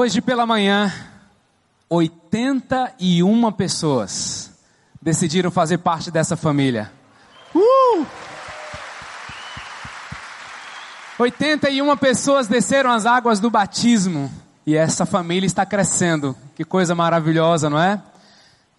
[0.00, 0.94] Hoje pela manhã,
[1.90, 4.52] 81 pessoas
[5.02, 6.92] decidiram fazer parte dessa família.
[7.52, 8.06] Uh!
[11.18, 14.32] 81 pessoas desceram as águas do batismo
[14.64, 16.36] e essa família está crescendo.
[16.54, 18.00] Que coisa maravilhosa, não é?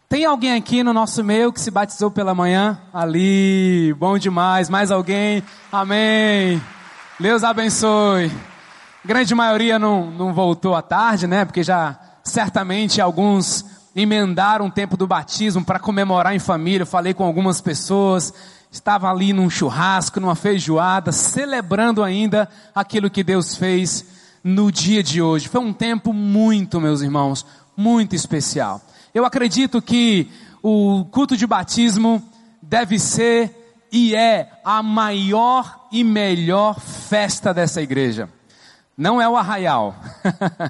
[0.07, 2.79] Tem alguém aqui no nosso meio que se batizou pela manhã?
[2.93, 4.69] Ali, bom demais.
[4.69, 5.43] Mais alguém?
[5.69, 6.63] Amém.
[7.19, 8.31] Deus abençoe.
[9.03, 11.45] Grande maioria não, não voltou à tarde, né?
[11.45, 16.83] Porque já certamente alguns emendaram o tempo do batismo para comemorar em família.
[16.83, 18.33] Eu falei com algumas pessoas
[18.71, 24.05] estava ali num churrasco, numa feijoada, celebrando ainda aquilo que Deus fez
[24.43, 25.47] no dia de hoje.
[25.47, 28.81] Foi um tempo muito, meus irmãos, muito especial.
[29.13, 30.29] Eu acredito que
[30.61, 32.21] o culto de batismo
[32.61, 33.55] deve ser
[33.91, 38.29] e é a maior e melhor festa dessa igreja.
[38.99, 39.95] Não é o arraial.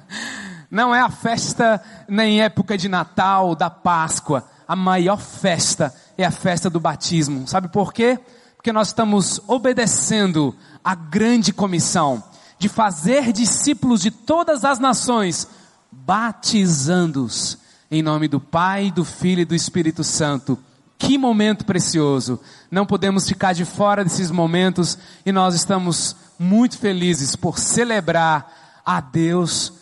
[0.69, 4.47] Não é a festa nem época de Natal, da Páscoa.
[4.67, 7.47] A maior festa é a festa do batismo.
[7.47, 8.19] Sabe por quê?
[8.55, 12.23] Porque nós estamos obedecendo a grande comissão
[12.59, 15.47] de fazer discípulos de todas as nações,
[15.91, 17.57] batizando-os
[17.89, 20.55] em nome do Pai, do Filho e do Espírito Santo.
[20.99, 22.39] Que momento precioso!
[22.69, 29.01] Não podemos ficar de fora desses momentos e nós estamos muito felizes por celebrar a
[29.01, 29.73] Deus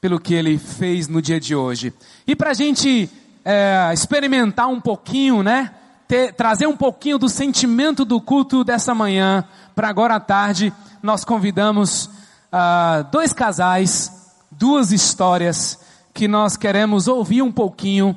[0.00, 1.92] pelo que Ele fez no dia de hoje.
[2.26, 3.10] E para a gente
[3.44, 5.70] é, experimentar um pouquinho, né?
[6.08, 9.44] ter, trazer um pouquinho do sentimento do culto dessa manhã
[9.74, 10.72] para agora à tarde,
[11.02, 15.78] nós convidamos uh, dois casais, duas histórias
[16.14, 18.16] que nós queremos ouvir um pouquinho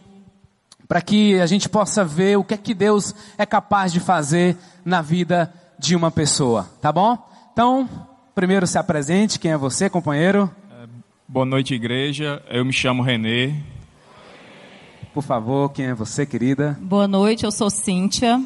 [0.87, 4.57] para que a gente possa ver o que é que Deus é capaz de fazer
[4.83, 7.28] na vida de uma pessoa, tá bom?
[7.59, 7.89] Então,
[8.33, 10.49] primeiro se apresente, quem é você, companheiro?
[10.71, 10.87] É,
[11.27, 12.41] boa noite, igreja.
[12.49, 13.53] Eu me chamo Renê,
[15.13, 16.79] por favor, quem é você, querida?
[16.79, 18.41] Boa noite, eu sou Cíntia.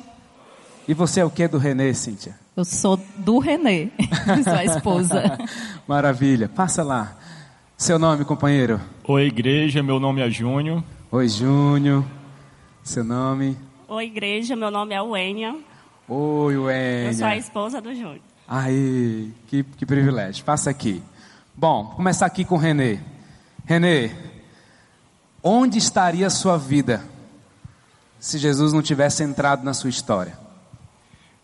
[0.88, 2.40] E você é o que do Renê, Cíntia?
[2.58, 3.90] Eu sou do Renê,
[4.44, 5.38] sua esposa.
[5.88, 7.16] Maravilha, passa lá.
[7.78, 8.82] Seu nome, companheiro?
[9.08, 10.84] Oi, igreja, meu nome é Júnior.
[11.12, 12.04] Oi, Júnior.
[12.82, 13.60] Seu nome?
[13.88, 15.56] Oi, igreja, meu nome é Uênia.
[16.10, 17.10] Oi, Uênia.
[17.10, 18.33] Eu sou a esposa do Júnior.
[18.48, 20.44] Aí, que, que privilégio.
[20.44, 21.02] Passa aqui.
[21.56, 23.00] Bom, vou começar aqui com Renê.
[23.66, 24.12] Renê,
[25.46, 27.04] Onde estaria a sua vida
[28.18, 30.40] se Jesus não tivesse entrado na sua história?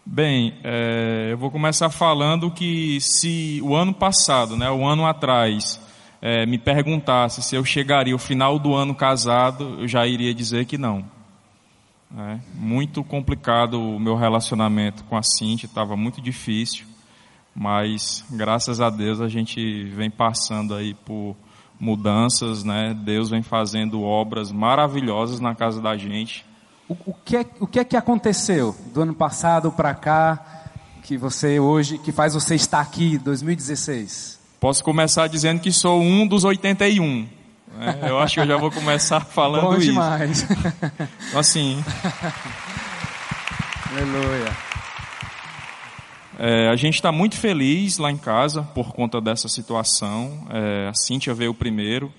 [0.05, 5.81] Bem, é, eu vou começar falando que se o ano passado, né, o ano atrás,
[6.21, 10.63] é, me perguntasse se eu chegaria ao final do ano casado, eu já iria dizer
[10.63, 11.03] que não.
[12.17, 16.85] É, muito complicado o meu relacionamento com a Cintia, estava muito difícil,
[17.59, 21.35] mas graças a Deus a gente vem passando aí por
[21.77, 22.97] mudanças, né?
[22.97, 26.45] Deus vem fazendo obras maravilhosas na casa da gente.
[26.87, 30.69] O, o que, é, o que é que aconteceu do ano passado para cá
[31.03, 34.39] que você hoje, que faz você estar aqui, 2016?
[34.57, 37.27] Posso começar dizendo que sou um dos 81.
[37.77, 37.99] Né?
[38.03, 39.87] Eu acho que eu já vou começar falando Bom isso.
[39.87, 40.47] demais.
[41.27, 41.83] Então, assim.
[43.91, 44.68] Aleluia.
[46.41, 50.47] É, a gente está muito feliz lá em casa por conta dessa situação.
[50.49, 52.13] É, a Cíntia veio primeiro.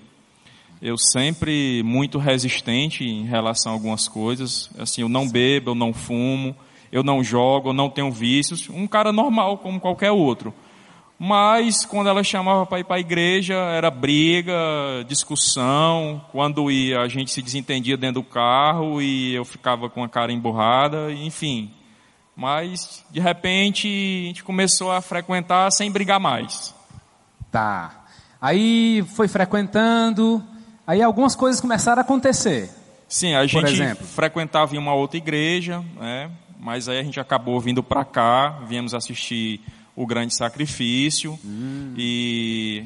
[0.79, 4.69] Eu sempre muito resistente em relação a algumas coisas.
[4.77, 6.55] Assim, eu não bebo, eu não fumo,
[6.91, 8.69] eu não jogo, eu não tenho vícios.
[8.69, 10.53] Um cara normal como qualquer outro.
[11.17, 14.53] Mas quando ela chamava para ir para a igreja, era briga,
[15.07, 16.21] discussão.
[16.31, 20.31] Quando ia, a gente se desentendia dentro do carro e eu ficava com a cara
[20.31, 21.71] emburrada, enfim.
[22.41, 26.73] Mas, de repente, a gente começou a frequentar sem brigar mais.
[27.51, 28.03] Tá.
[28.41, 30.43] Aí foi frequentando,
[30.87, 32.71] aí algumas coisas começaram a acontecer.
[33.07, 34.07] Sim, a gente exemplo.
[34.07, 36.31] frequentava em uma outra igreja, né?
[36.59, 39.61] mas aí a gente acabou vindo para cá, viemos assistir
[39.95, 41.93] o grande sacrifício hum.
[41.95, 42.83] e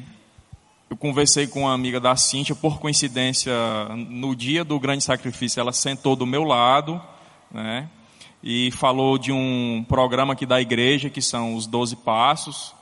[0.90, 3.54] eu conversei com uma amiga da Cíntia, por coincidência,
[3.94, 7.00] no dia do grande sacrifício, ela sentou do meu lado,
[7.50, 7.88] né?
[8.48, 12.72] E falou de um programa aqui da igreja, que são os 12 Passos.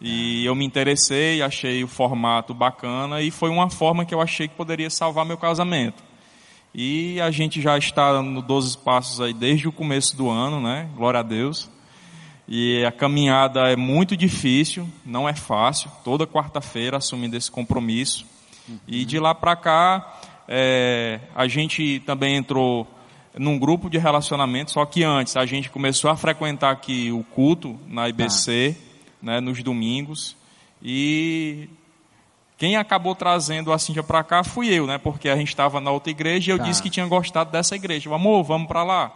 [0.00, 4.46] E eu me interessei, achei o formato bacana e foi uma forma que eu achei
[4.46, 6.04] que poderia salvar meu casamento.
[6.72, 10.88] E a gente já está no 12 Passos aí desde o começo do ano, né?
[10.94, 11.68] Glória a Deus.
[12.46, 15.90] E a caminhada é muito difícil, não é fácil.
[16.04, 18.24] Toda quarta-feira assumindo esse compromisso.
[18.86, 22.86] E de lá para cá, é, a gente também entrou
[23.36, 27.78] num grupo de relacionamento, só que antes a gente começou a frequentar aqui o culto
[27.86, 29.02] na IBC, ah.
[29.22, 30.36] né, nos domingos,
[30.82, 31.68] e
[32.56, 34.98] Quem acabou trazendo a Cíntia para cá fui eu, né?
[34.98, 36.64] Porque a gente estava na outra igreja e eu Tá.
[36.64, 38.12] disse que tinha gostado dessa igreja.
[38.12, 39.12] Amor, vamos para lá.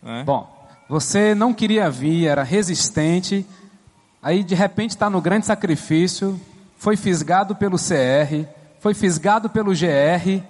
[0.00, 0.22] Né?
[0.24, 0.48] Bom,
[0.88, 3.44] você não queria vir, era resistente,
[4.22, 6.40] aí de repente está no grande sacrifício,
[6.78, 8.46] foi fisgado pelo CR,
[8.78, 10.40] foi fisgado pelo GR,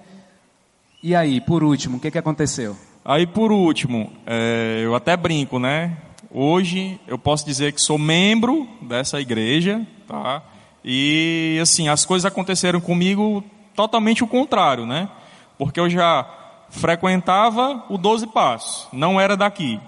[1.01, 2.75] e aí, por último, o que, que aconteceu?
[3.05, 5.95] Aí, por último, é, eu até brinco, né?
[6.29, 10.43] Hoje eu posso dizer que sou membro dessa igreja, tá?
[10.83, 13.43] E, assim, as coisas aconteceram comigo
[13.75, 15.07] totalmente o contrário, né?
[15.57, 16.27] Porque eu já
[16.69, 19.79] frequentava o 12 Passos, não era daqui.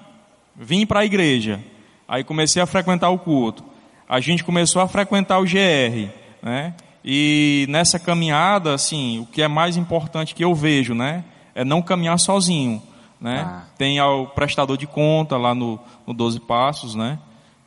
[0.55, 1.59] Vim para a igreja,
[2.07, 3.63] aí comecei a frequentar o culto.
[4.07, 6.09] A gente começou a frequentar o GR,
[6.41, 6.73] né?
[7.11, 11.23] E nessa caminhada, assim, o que é mais importante que eu vejo, né?
[11.55, 12.79] É não caminhar sozinho,
[13.19, 13.47] né?
[13.47, 13.63] Ah.
[13.79, 17.17] Tem o prestador de conta lá no, no 12 Passos, né?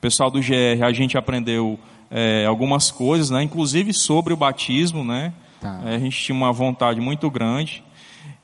[0.01, 1.77] Pessoal do GR, a gente aprendeu
[2.09, 3.43] é, algumas coisas, né?
[3.43, 5.33] Inclusive sobre o batismo, né?
[5.61, 5.81] Tá.
[5.87, 7.83] É, a gente tinha uma vontade muito grande.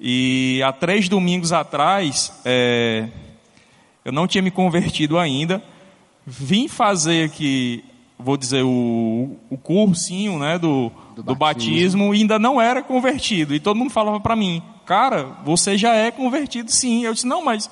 [0.01, 3.07] E há três domingos atrás, é,
[4.05, 5.63] eu não tinha me convertido ainda.
[6.27, 7.85] Vim fazer aqui,
[8.19, 12.15] vou dizer, o, o cursinho né, do, Do do, batismo.
[12.15, 13.55] e ainda não era convertido.
[13.55, 17.05] E todo mundo falava para mim, cara, você já é convertido sim.
[17.05, 17.71] Eu disse, não, mas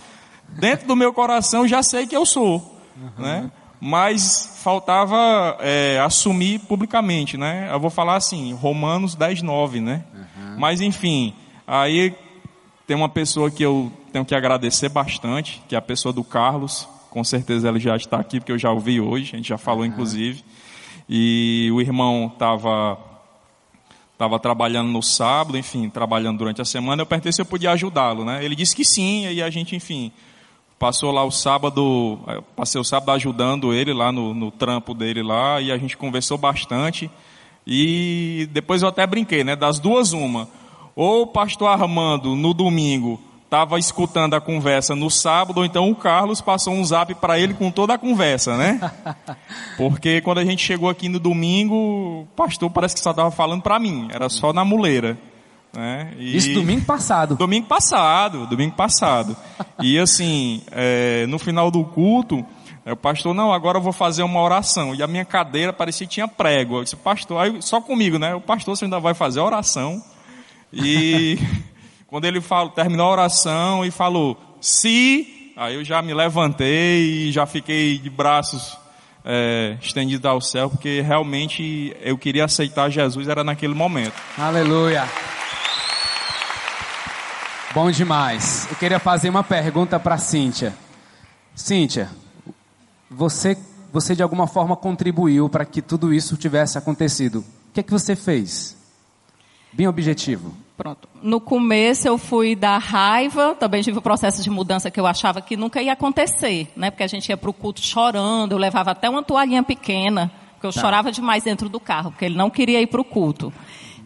[0.58, 2.78] dentro do meu coração já sei que eu sou.
[3.18, 3.50] Né?
[3.80, 7.36] Mas faltava é, assumir publicamente.
[7.36, 7.68] Né?
[7.70, 9.80] Eu vou falar assim, Romanos 10, 9.
[9.80, 10.04] Né?
[10.56, 11.34] Mas enfim,
[11.66, 12.14] aí
[12.86, 16.88] tem uma pessoa que eu tenho que agradecer bastante, que é a pessoa do Carlos.
[17.16, 19.86] Com certeza ele já está aqui, porque eu já ouvi hoje, a gente já falou
[19.86, 20.44] inclusive.
[21.08, 22.98] E o irmão estava
[24.12, 27.00] estava trabalhando no sábado, enfim, trabalhando durante a semana.
[27.00, 28.44] Eu perguntei se eu podia ajudá-lo, né?
[28.44, 30.12] Ele disse que sim, e a gente, enfim,
[30.78, 32.18] passou lá o sábado,
[32.54, 36.36] passei o sábado ajudando ele lá no, no trampo dele lá, e a gente conversou
[36.36, 37.10] bastante.
[37.66, 39.56] E depois eu até brinquei, né?
[39.56, 40.50] Das duas, uma.
[40.94, 45.94] Ou o pastor Armando, no domingo, estava escutando a conversa no sábado, ou então o
[45.94, 48.78] Carlos passou um zap para ele com toda a conversa, né?
[49.78, 51.74] Porque quando a gente chegou aqui no domingo,
[52.22, 55.16] o pastor parece que só estava falando para mim, era só na muleira.
[55.72, 56.12] Né?
[56.18, 57.36] E- Isso domingo passado.
[57.36, 59.36] Domingo passado, domingo passado.
[59.80, 62.44] E assim, é, no final do culto,
[62.84, 64.94] é, o pastor, não, agora eu vou fazer uma oração.
[64.94, 66.78] E a minha cadeira parecia que tinha prego.
[66.78, 68.34] Eu disse, pastor, aí, só comigo, né?
[68.34, 70.02] O pastor, você ainda vai fazer a oração.
[70.72, 71.38] E
[72.06, 77.32] quando ele falou, terminou a oração e falou, se, aí eu já me levantei e
[77.32, 78.78] já fiquei de braços
[79.24, 84.14] é, estendidos ao céu, porque realmente eu queria aceitar Jesus, era naquele momento.
[84.38, 85.04] Aleluia.
[87.74, 88.68] Bom demais.
[88.70, 90.72] Eu queria fazer uma pergunta para Cíntia.
[91.54, 92.08] Cíntia,
[93.10, 93.58] você,
[93.92, 97.40] você de alguma forma contribuiu para que tudo isso tivesse acontecido.
[97.40, 98.76] O que é que você fez?
[99.72, 100.65] Bem objetivo.
[100.76, 101.08] Pronto.
[101.22, 105.40] No começo eu fui da raiva, também tive o processo de mudança que eu achava
[105.40, 106.90] que nunca ia acontecer, né?
[106.90, 110.66] Porque a gente ia para o culto chorando, eu levava até uma toalhinha pequena, porque
[110.66, 113.50] eu chorava demais dentro do carro, porque ele não queria ir para o culto.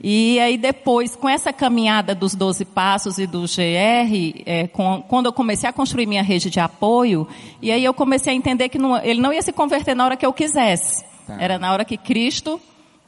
[0.02, 5.26] E aí depois, com essa caminhada dos 12 passos e do GR, é, com- quando
[5.26, 7.26] eu comecei a construir minha rede de apoio,
[7.60, 10.16] e aí eu comecei a entender que não- ele não ia se converter na hora
[10.16, 11.04] que eu quisesse.
[11.26, 11.36] Tá.
[11.38, 12.58] Era na hora que Cristo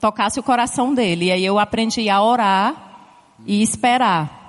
[0.01, 1.27] tocasse o coração dele.
[1.27, 2.92] E aí eu aprendi a orar
[3.47, 4.43] e esperar.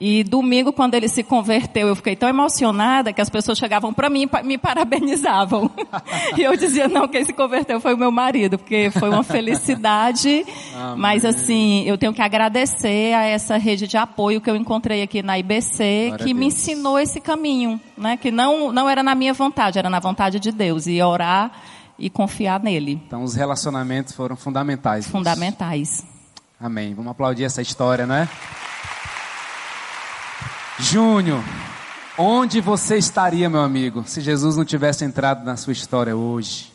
[0.00, 4.08] E domingo, quando ele se converteu, eu fiquei tão emocionada que as pessoas chegavam para
[4.08, 5.68] mim e me parabenizavam.
[6.38, 10.46] e eu dizia, não, quem se converteu foi o meu marido, porque foi uma felicidade.
[10.96, 15.20] Mas assim, eu tenho que agradecer a essa rede de apoio que eu encontrei aqui
[15.20, 18.16] na IBC, Glória que me ensinou esse caminho, né?
[18.16, 20.86] Que não, não era na minha vontade, era na vontade de Deus.
[20.86, 21.50] E orar
[21.98, 23.02] e confiar nele.
[23.04, 25.08] Então os relacionamentos foram fundamentais.
[25.08, 26.06] Fundamentais.
[26.60, 26.92] Amém.
[26.92, 28.28] Vamos aplaudir essa história, não é?
[30.80, 31.40] Júnior,
[32.18, 36.72] onde você estaria, meu amigo, se Jesus não tivesse entrado na sua história hoje?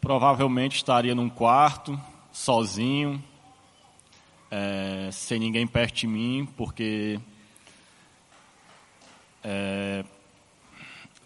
[0.00, 2.00] Provavelmente estaria num quarto,
[2.32, 3.20] sozinho,
[4.52, 7.18] é, sem ninguém perto de mim, porque
[9.42, 10.04] é,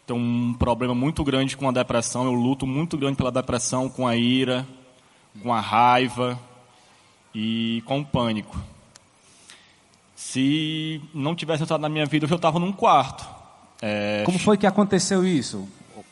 [0.06, 2.24] tenho um problema muito grande com a depressão.
[2.24, 4.66] Eu luto muito grande pela depressão, com a ira,
[5.42, 6.40] com a raiva
[7.34, 8.56] e com pânico.
[10.14, 13.26] Se não tivesse entrado na minha vida, eu estava num quarto.
[13.80, 15.66] É, Como foi que aconteceu isso?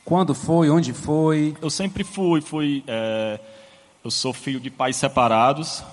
[0.04, 0.70] Quando foi?
[0.70, 1.54] Onde foi?
[1.60, 2.82] Eu sempre fui, fui.
[2.86, 3.38] é,
[4.02, 5.84] eu sou filho de pais separados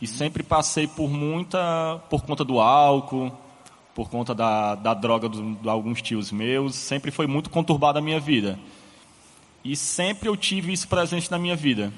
[0.00, 3.30] e sempre passei por muita, por conta do álcool,
[3.94, 8.02] por conta da, da droga do- de alguns tios meus, sempre foi muito conturbada a
[8.02, 8.58] minha vida.
[9.62, 11.92] E sempre eu tive isso presente na minha vida.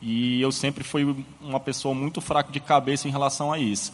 [0.00, 3.92] E eu sempre fui uma pessoa muito fraca de cabeça em relação a isso.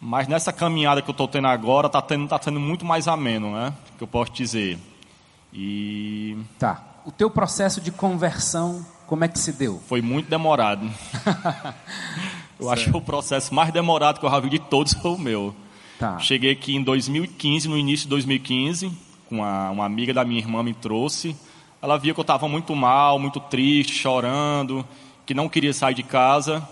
[0.00, 3.52] Mas nessa caminhada que eu estou tendo agora, está tendo, tá sendo muito mais ameno,
[3.52, 3.72] né?
[3.96, 4.78] Que eu posso dizer.
[5.52, 6.36] E.
[6.58, 6.82] Tá.
[7.04, 9.80] O teu processo de conversão, como é que se deu?
[9.86, 10.88] Foi muito demorado.
[12.58, 15.18] eu acho que o processo mais demorado que eu já vi de todos foi o
[15.18, 15.54] meu.
[15.98, 16.18] Tá.
[16.18, 18.92] Cheguei aqui em 2015, no início de 2015,
[19.28, 21.34] com uma, uma amiga da minha irmã me trouxe.
[21.80, 24.84] Ela via que eu estava muito mal, muito triste, chorando,
[25.26, 26.66] que não queria sair de casa.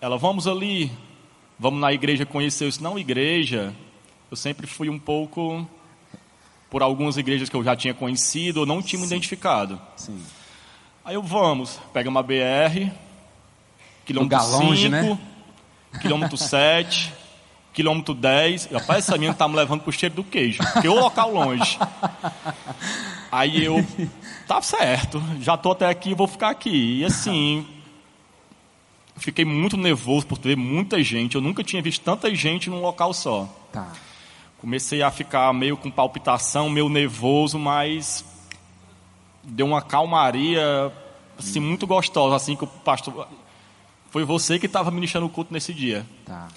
[0.00, 0.90] Ela, vamos ali,
[1.58, 2.64] vamos na igreja conhecer.
[2.64, 3.72] Eu disse, não, igreja.
[4.30, 5.66] Eu sempre fui um pouco
[6.68, 9.80] por algumas igrejas que eu já tinha conhecido ou não tinha me identificado.
[9.96, 10.20] Sim.
[11.04, 12.90] Aí eu, vamos, pega uma BR,
[14.04, 15.18] quilômetro 5, né?
[16.02, 17.12] quilômetro 7,
[17.72, 18.66] quilômetro 10.
[18.66, 21.78] Rapaz, essa menina tá me levando pro cheiro do queijo, porque o local longe.
[23.30, 23.84] Aí eu,
[24.46, 27.00] tá certo, já tô até aqui, vou ficar aqui.
[27.00, 27.66] E assim,
[29.16, 31.34] fiquei muito nervoso por ver muita gente.
[31.34, 33.48] Eu nunca tinha visto tanta gente num local só.
[33.72, 33.92] Tá.
[34.58, 38.24] Comecei a ficar meio com palpitação, meio nervoso, mas
[39.44, 40.92] deu uma calmaria
[41.38, 43.28] assim muito gostosa, assim que o pastor
[44.10, 46.04] foi você que estava ministrando o culto nesse dia.
[46.24, 46.48] Tá.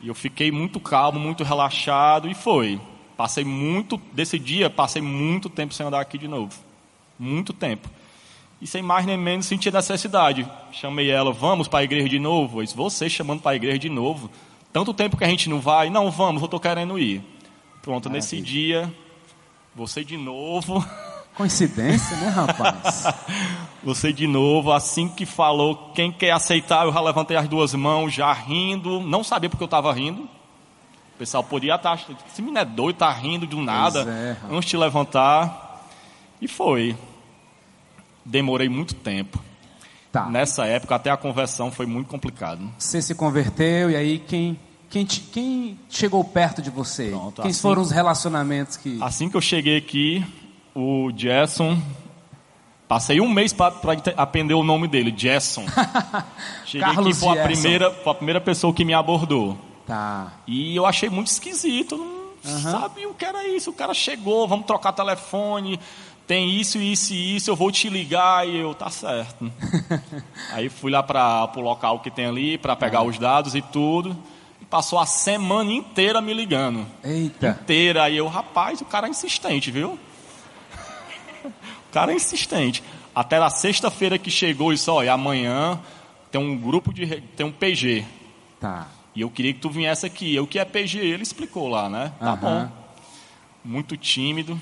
[0.00, 2.80] E eu fiquei muito calmo, muito relaxado e foi.
[3.16, 6.52] Passei muito desse dia, passei muito tempo sem andar aqui de novo.
[7.18, 7.88] Muito tempo.
[8.60, 10.48] E sem mais nem menos senti a necessidade.
[10.70, 12.60] Chamei ela, vamos para a igreja de novo.
[12.60, 14.30] Eu disse, você chamando para a igreja de novo.
[14.72, 17.22] Tanto tempo que a gente não vai, não, vamos, eu estou querendo ir.
[17.82, 18.12] Pronto, Maravilha.
[18.12, 18.92] nesse dia,
[19.74, 20.82] você de novo.
[21.34, 23.04] Coincidência, né, rapaz?
[23.82, 28.12] você de novo, assim que falou, quem quer aceitar, eu já levantei as duas mãos,
[28.12, 29.00] já rindo.
[29.00, 30.28] Não sabia porque eu estava rindo.
[31.14, 31.94] O pessoal podia estar,
[32.28, 35.88] esse menino é doido, está rindo do nada, é, antes de levantar.
[36.40, 36.96] E foi.
[38.24, 39.42] Demorei muito tempo.
[40.10, 40.26] Tá.
[40.26, 42.70] Nessa época, até a conversão foi muito complicado.
[42.78, 44.58] Você se converteu e aí quem
[44.92, 47.08] quem, te, quem chegou perto de você?
[47.08, 48.98] Pronto, Quem assim, foram os relacionamentos que.
[49.00, 50.22] Assim que eu cheguei aqui,
[50.74, 51.80] o Jason.
[52.86, 53.74] Passei um mês para
[54.18, 55.64] aprender o nome dele, Jason.
[56.66, 59.56] cheguei Carlos aqui, foi a, primeira, foi a primeira pessoa que me abordou.
[59.92, 60.32] Tá.
[60.46, 61.96] E eu achei muito esquisito.
[61.96, 62.60] Não uhum.
[62.60, 63.70] sabia o que era isso.
[63.70, 65.78] O cara chegou, vamos trocar telefone
[66.24, 69.52] tem isso, isso e isso, eu vou te ligar e eu, tá certo.
[70.52, 74.16] Aí fui lá para o local que tem ali, para pegar os dados e tudo
[74.72, 76.86] passou a semana inteira me ligando.
[77.04, 77.58] Eita.
[77.60, 78.04] Inteira.
[78.04, 79.98] Aí eu, rapaz, o cara é insistente, viu?
[81.44, 82.82] o cara é insistente.
[83.14, 85.78] Até na sexta-feira que chegou isso, olha, amanhã
[86.30, 87.20] tem um grupo de.
[87.36, 88.06] tem um PG.
[88.58, 88.86] Tá.
[89.14, 90.34] E eu queria que tu viesse aqui.
[90.34, 92.12] Eu que é PG, ele explicou lá, né?
[92.18, 92.68] Tá bom.
[93.64, 94.58] Muito tímido.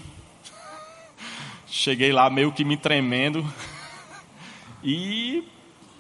[1.67, 3.47] Cheguei lá meio que me tremendo.
[4.83, 5.45] E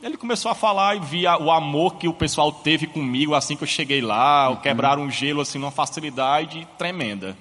[0.02, 3.62] ele começou a falar e via o amor que o pessoal teve comigo assim que
[3.62, 4.56] eu cheguei lá, uhum.
[4.56, 7.36] quebraram um gelo assim numa facilidade tremenda.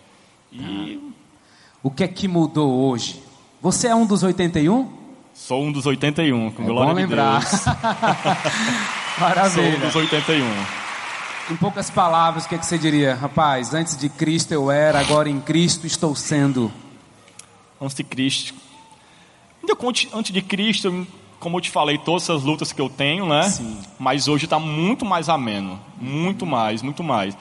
[0.51, 0.99] E
[1.81, 3.21] o que é que mudou hoje?
[3.61, 4.91] Você é um dos 81?
[5.33, 7.39] Sou um dos 81, com é glória bom lembrar.
[7.39, 7.65] de Deus.
[9.17, 9.51] Maravilha.
[9.51, 10.78] Sou um dos 81.
[11.49, 13.15] Em poucas palavras, o que, é que você diria?
[13.15, 16.71] Rapaz, antes de Cristo eu era, agora em Cristo estou sendo.
[17.81, 18.53] Antes de Cristo.
[20.13, 21.07] Antes de Cristo,
[21.39, 23.49] como eu te falei, todas essas lutas que eu tenho, né?
[23.49, 23.79] Sim.
[23.97, 25.79] Mas hoje está muito mais ameno.
[25.99, 27.35] Muito mais, muito mais.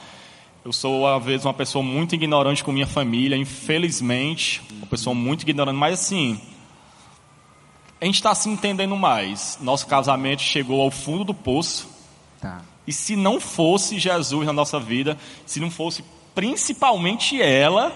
[0.64, 4.62] Eu sou, às vezes, uma pessoa muito ignorante com minha família, infelizmente.
[4.70, 5.76] Uma pessoa muito ignorante.
[5.76, 6.40] Mas, assim,
[8.00, 9.58] a gente está se entendendo mais.
[9.60, 11.88] Nosso casamento chegou ao fundo do poço.
[12.40, 12.62] Tá.
[12.88, 16.02] E se não fosse Jesus na nossa vida, se não fosse
[16.34, 17.92] principalmente ela,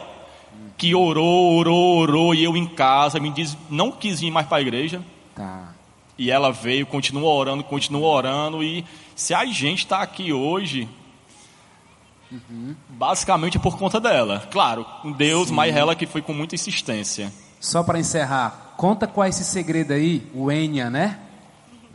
[0.76, 4.58] que orou, orou, orou, e eu em casa, me diz, não quis vir mais para
[4.58, 5.02] a igreja.
[5.34, 5.72] Tá.
[6.18, 8.62] E ela veio, continua orando, continua orando.
[8.62, 8.84] E
[9.16, 10.86] se a gente está aqui hoje,
[12.30, 12.76] uhum.
[12.90, 14.46] basicamente é por conta dela.
[14.50, 14.84] Claro,
[15.16, 15.54] Deus, Sim.
[15.54, 17.32] mas ela que foi com muita insistência.
[17.58, 21.18] Só para encerrar, conta qual é esse segredo aí, o Enya, né?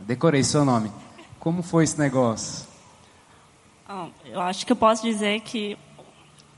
[0.00, 0.90] Decorei seu nome.
[1.38, 2.67] Como foi esse negócio?
[4.26, 5.78] Eu acho que eu posso dizer que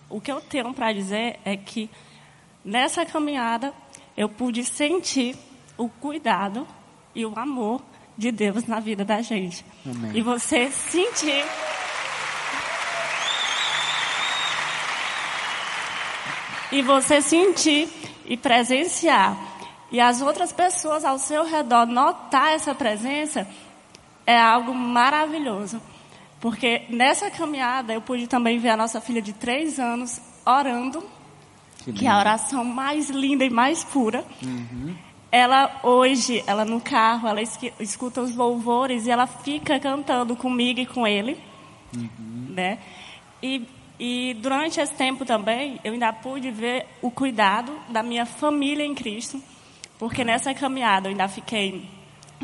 [0.08, 1.88] o que eu tenho para dizer é que
[2.64, 3.72] nessa caminhada
[4.16, 5.36] eu pude sentir
[5.78, 6.66] o cuidado
[7.14, 7.80] e o amor
[8.18, 9.64] de Deus na vida da gente.
[9.86, 10.10] Amém.
[10.14, 11.44] E você sentir.
[16.72, 17.88] E você sentir
[18.26, 19.36] e presenciar.
[19.90, 23.46] E as outras pessoas ao seu redor notar essa presença
[24.26, 25.80] é algo maravilhoso.
[26.40, 31.04] Porque nessa caminhada eu pude também ver a nossa filha de três anos orando,
[31.84, 34.24] que, que é a oração mais linda e mais pura.
[34.42, 34.94] Uhum.
[35.30, 40.86] ela hoje, ela no carro, ela escuta os louvores e ela fica cantando comigo e
[40.86, 41.38] com ele,
[41.94, 42.46] uhum.
[42.50, 42.78] né?
[43.42, 43.66] E,
[43.98, 48.94] e durante esse tempo também, eu ainda pude ver o cuidado da minha família em
[48.94, 49.40] Cristo,
[49.98, 51.88] porque nessa caminhada eu ainda fiquei,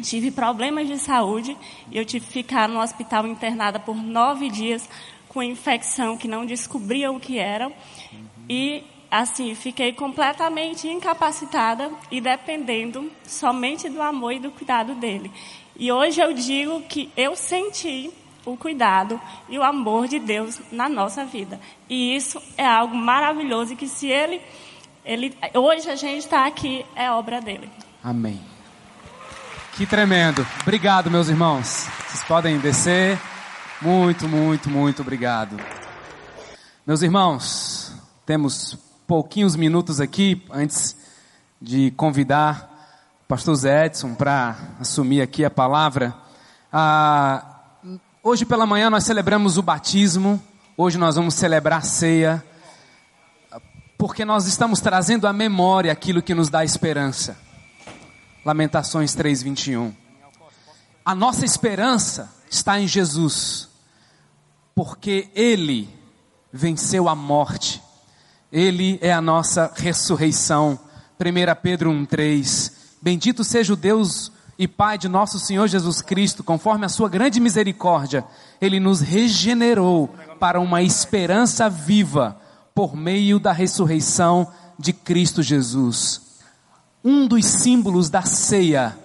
[0.03, 1.57] tive problemas de saúde
[1.91, 4.89] e eu tive que ficar no hospital internada por nove dias
[5.29, 7.73] com infecção que não descobriam o que era.
[8.49, 15.31] E assim, fiquei completamente incapacitada e dependendo somente do amor e do cuidado dele.
[15.79, 18.11] E hoje eu digo que eu senti
[18.45, 21.61] o cuidado e o amor de Deus na nossa vida.
[21.89, 24.41] E isso é algo maravilhoso e que se ele,
[25.05, 27.69] ele hoje a gente está aqui é obra dele.
[28.03, 28.56] Amém.
[29.77, 30.47] Que tremendo.
[30.63, 31.87] Obrigado, meus irmãos.
[32.09, 33.21] Vocês podem descer.
[33.83, 35.55] Muito, muito, muito obrigado.
[36.87, 37.93] Meus irmãos,
[38.25, 40.97] temos pouquinhos minutos aqui antes
[41.61, 46.15] de convidar o pastor Zé Edson para assumir aqui a palavra.
[46.73, 47.45] Ah,
[48.23, 50.43] hoje pela manhã nós celebramos o batismo,
[50.75, 52.43] hoje nós vamos celebrar a ceia,
[53.99, 57.45] porque nós estamos trazendo à memória aquilo que nos dá esperança.
[58.47, 59.93] Lamentações 3:21.
[61.05, 63.69] A nossa esperança está em Jesus,
[64.75, 65.91] porque ele
[66.51, 67.83] venceu a morte
[68.57, 70.79] ele é a nossa ressurreição.
[71.21, 72.73] 1 Pedro 1,3.
[73.03, 77.41] Bendito seja o Deus e Pai de nosso Senhor Jesus Cristo, conforme a sua grande
[77.41, 78.25] misericórdia,
[78.59, 80.09] Ele nos regenerou
[80.41, 82.41] para uma esperança viva
[82.75, 86.23] por meio da ressurreição de Cristo Jesus.
[87.09, 88.99] Um dos símbolos da ceia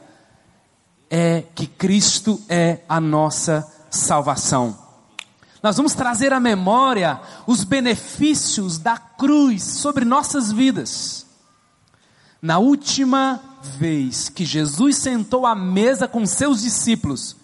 [1.07, 4.75] é que Cristo é a nossa salvação.
[5.61, 11.27] Nós vamos trazer à memória os benefícios da cruz sobre nossas vidas.
[12.41, 13.39] Na última
[13.77, 17.35] vez que Jesus sentou à mesa com seus discípulos,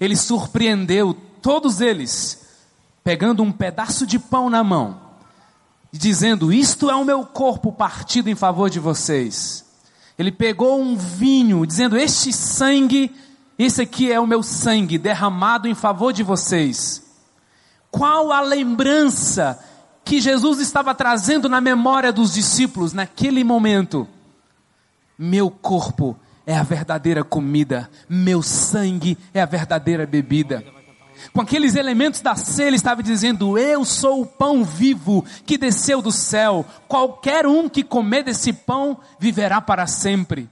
[0.00, 2.40] ele surpreendeu todos eles,
[3.04, 4.98] pegando um pedaço de pão na mão
[5.92, 9.65] e dizendo: Isto é o meu corpo partido em favor de vocês.
[10.18, 13.14] Ele pegou um vinho, dizendo: Este sangue,
[13.58, 17.02] esse aqui é o meu sangue derramado em favor de vocês.
[17.90, 19.58] Qual a lembrança
[20.04, 24.06] que Jesus estava trazendo na memória dos discípulos naquele momento?
[25.18, 30.75] Meu corpo é a verdadeira comida, meu sangue é a verdadeira bebida.
[31.32, 36.00] Com aqueles elementos da ceia, ele estava dizendo: Eu sou o pão vivo que desceu
[36.00, 36.64] do céu.
[36.86, 40.48] Qualquer um que comer desse pão viverá para sempre.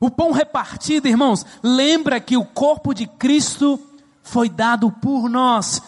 [0.00, 3.80] O pão repartido, irmãos, lembra que o corpo de Cristo
[4.22, 5.80] foi dado por nós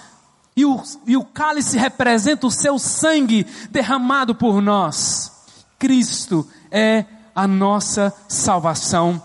[0.59, 5.31] e o, e o cálice representa o seu sangue derramado por nós.
[5.79, 9.23] Cristo é a nossa salvação,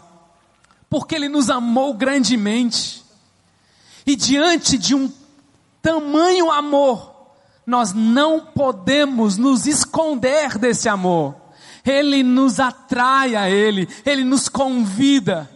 [0.87, 3.02] porque Ele nos amou grandemente,
[4.05, 5.11] e diante de um
[5.81, 7.13] tamanho amor,
[7.65, 11.35] nós não podemos nos esconder desse amor.
[11.85, 15.49] Ele nos atrai a Ele, Ele nos convida.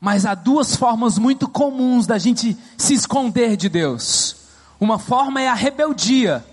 [0.00, 4.36] Mas há duas formas muito comuns da gente se esconder de Deus.
[4.80, 6.44] Uma forma é a rebeldia,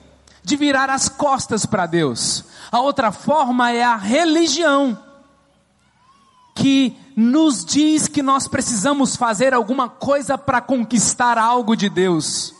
[0.43, 2.43] de virar as costas para Deus.
[2.71, 4.97] A outra forma é a religião,
[6.55, 12.53] que nos diz que nós precisamos fazer alguma coisa para conquistar algo de Deus.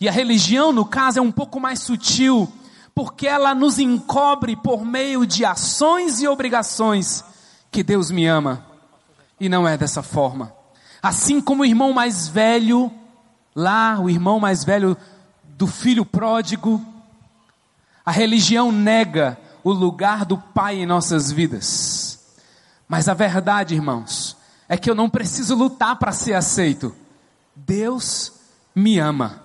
[0.00, 2.52] E a religião, no caso, é um pouco mais sutil,
[2.94, 7.24] porque ela nos encobre por meio de ações e obrigações
[7.70, 8.64] que Deus me ama.
[9.40, 10.52] E não é dessa forma.
[11.02, 12.92] Assim como o irmão mais velho
[13.58, 14.96] Lá, o irmão mais velho
[15.42, 16.80] do filho pródigo.
[18.06, 22.07] A religião nega o lugar do pai em nossas vidas.
[22.88, 24.36] Mas a verdade, irmãos,
[24.68, 26.94] é que eu não preciso lutar para ser aceito.
[27.54, 28.32] Deus
[28.74, 29.42] me ama.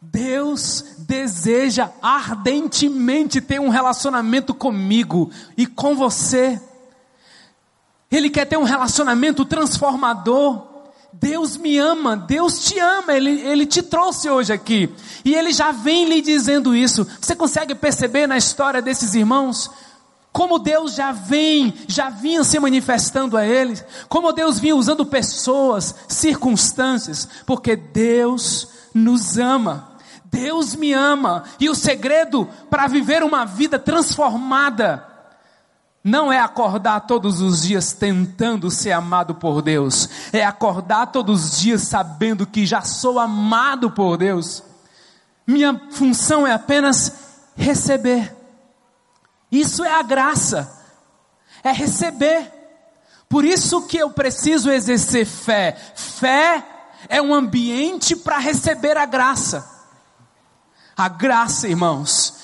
[0.00, 6.60] Deus deseja ardentemente ter um relacionamento comigo e com você.
[8.10, 10.70] Ele quer ter um relacionamento transformador.
[11.12, 14.92] Deus me ama, Deus te ama, Ele, Ele te trouxe hoje aqui.
[15.24, 17.06] E Ele já vem lhe dizendo isso.
[17.20, 19.70] Você consegue perceber na história desses irmãos?
[20.32, 23.84] Como Deus já vem, já vinha se manifestando a eles.
[24.08, 27.28] Como Deus vinha usando pessoas, circunstâncias.
[27.44, 29.92] Porque Deus nos ama.
[30.24, 31.44] Deus me ama.
[31.60, 35.06] E o segredo para viver uma vida transformada
[36.04, 41.60] não é acordar todos os dias tentando ser amado por Deus, é acordar todos os
[41.60, 44.64] dias sabendo que já sou amado por Deus.
[45.46, 47.12] Minha função é apenas
[47.54, 48.41] receber.
[49.52, 50.80] Isso é a graça.
[51.62, 52.50] é receber.
[53.28, 55.76] Por isso que eu preciso exercer fé.
[55.94, 56.64] Fé
[57.08, 59.70] é um ambiente para receber a graça.
[60.96, 62.34] A graça, irmãos,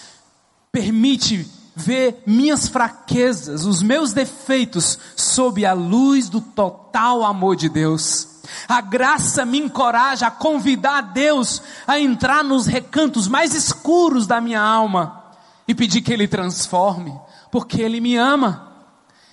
[0.71, 8.29] permite ver minhas fraquezas, os meus defeitos, sob a luz do total amor de Deus.
[8.69, 14.61] A graça me encoraja a convidar Deus a entrar nos recantos mais escuros da minha
[14.61, 15.18] alma
[15.69, 17.15] e pedir que Ele transforme,
[17.53, 18.67] porque Ele me ama.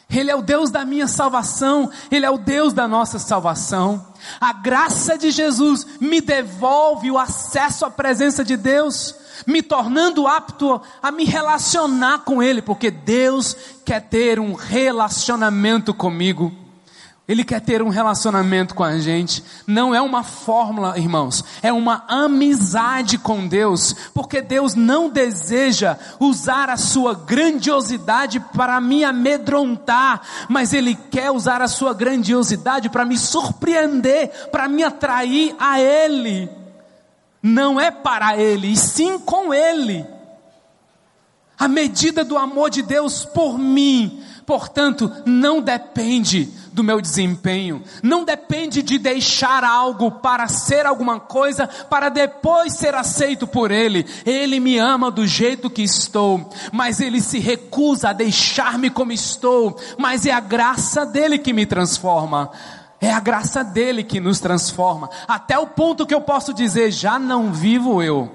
[0.07, 4.05] Ele é o Deus da minha salvação, Ele é o Deus da nossa salvação.
[4.39, 9.15] A graça de Jesus me devolve o acesso à presença de Deus,
[9.47, 16.64] me tornando apto a me relacionar com Ele, porque Deus quer ter um relacionamento comigo.
[17.27, 19.43] Ele quer ter um relacionamento com a gente.
[19.65, 21.43] Não é uma fórmula, irmãos.
[21.63, 23.95] É uma amizade com Deus.
[24.13, 30.21] Porque Deus não deseja usar a sua grandiosidade para me amedrontar.
[30.47, 36.47] Mas Ele quer usar a sua grandiosidade para me surpreender, para me atrair a Ele.
[37.41, 40.05] Não é para Ele, e sim com Ele.
[41.57, 48.25] A medida do amor de Deus por mim, portanto, não depende do meu desempenho, não
[48.25, 54.05] depende de deixar algo para ser alguma coisa, para depois ser aceito por Ele.
[54.25, 59.79] Ele me ama do jeito que estou, mas Ele se recusa a deixar-me como estou,
[59.97, 62.51] mas é a graça dele que me transforma.
[62.99, 67.19] É a graça dele que nos transforma, até o ponto que eu posso dizer: já
[67.19, 68.31] não vivo eu,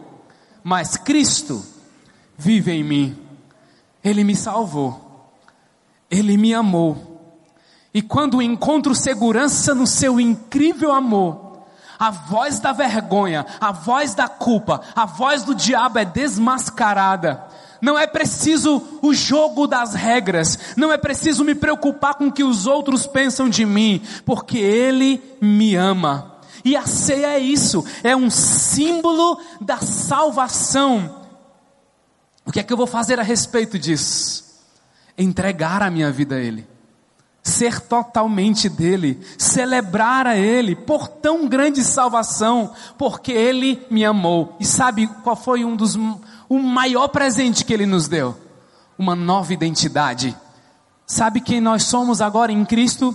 [0.62, 1.64] mas Cristo
[2.36, 3.18] vive em mim.
[4.04, 5.34] Ele me salvou,
[6.10, 7.09] Ele me amou,
[7.92, 11.64] e quando encontro segurança no seu incrível amor,
[11.98, 17.44] a voz da vergonha, a voz da culpa, a voz do diabo é desmascarada.
[17.82, 22.44] Não é preciso o jogo das regras, não é preciso me preocupar com o que
[22.44, 26.36] os outros pensam de mim, porque Ele me ama.
[26.64, 31.22] E a ceia é isso, é um símbolo da salvação.
[32.46, 34.44] O que é que eu vou fazer a respeito disso?
[35.16, 36.69] Entregar a minha vida a Ele
[37.42, 44.56] ser totalmente dele, celebrar a ele por tão grande salvação, porque ele me amou.
[44.60, 45.96] E sabe qual foi um dos
[46.48, 48.36] o maior presente que ele nos deu?
[48.98, 50.36] Uma nova identidade.
[51.06, 53.14] Sabe quem nós somos agora em Cristo?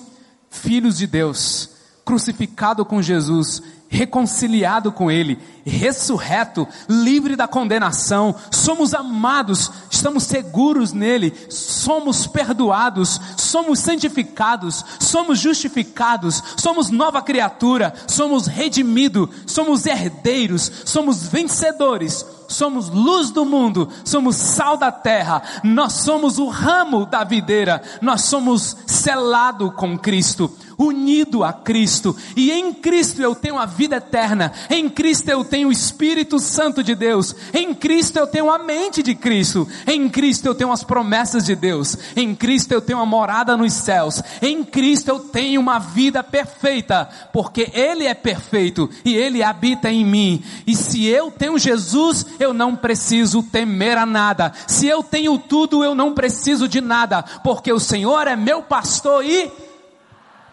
[0.49, 1.69] Filhos de Deus,
[2.03, 3.61] crucificado com Jesus,
[3.95, 13.79] reconciliado com Ele, ressurreto, livre da condenação, somos amados, estamos seguros nele, somos perdoados, somos
[13.79, 23.45] santificados, somos justificados, somos nova criatura, somos redimidos, somos herdeiros, somos vencedores, somos luz do
[23.45, 29.97] mundo, somos sal da terra, nós somos o ramo da videira, nós somos selado com
[29.97, 35.43] Cristo unido a Cristo, e em Cristo eu tenho a vida eterna, em Cristo eu
[35.43, 40.09] tenho o Espírito Santo de Deus, em Cristo eu tenho a mente de Cristo, em
[40.09, 44.21] Cristo eu tenho as promessas de Deus, em Cristo eu tenho a morada nos céus,
[44.41, 50.05] em Cristo eu tenho uma vida perfeita, porque Ele é perfeito e Ele habita em
[50.05, 55.37] mim, e se eu tenho Jesus, eu não preciso temer a nada, se eu tenho
[55.37, 59.51] tudo, eu não preciso de nada, porque o Senhor é meu pastor e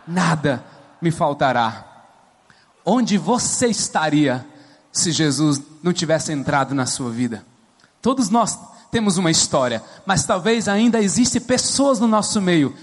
[0.06, 0.64] nada
[1.00, 1.86] me faltará.
[2.84, 4.44] Onde você estaria
[4.90, 7.44] se Jesus não tivesse entrado na sua vida?
[8.00, 8.58] Todos nós
[8.90, 12.74] temos uma história, mas talvez ainda existem pessoas no nosso meio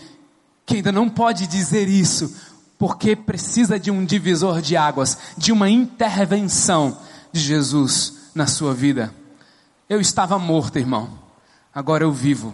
[0.65, 2.31] que ainda não pode dizer isso,
[2.77, 6.95] porque precisa de um divisor de águas, de uma intervenção
[7.31, 9.13] de Jesus na sua vida.
[9.87, 11.09] Eu estava morto, irmão.
[11.73, 12.53] Agora eu vivo.